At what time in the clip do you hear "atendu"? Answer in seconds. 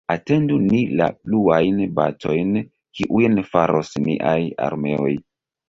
0.11-0.55